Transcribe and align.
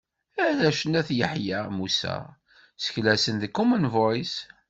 Arrac 0.45 0.79
n 0.85 0.93
At 0.99 1.09
Yeḥya 1.17 1.59
Musa, 1.77 2.17
seklasen 2.83 3.35
deg 3.41 3.51
Common 3.57 3.85
Voice. 3.95 4.37